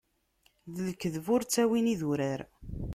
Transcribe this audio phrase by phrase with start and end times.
[0.73, 2.41] D lekdeb ur ttawin idurar.